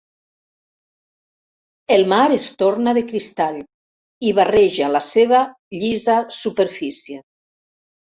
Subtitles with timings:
[1.95, 3.59] El mar es torna de cristall
[4.29, 5.43] i barreja la seva
[5.83, 7.21] llisa superfície.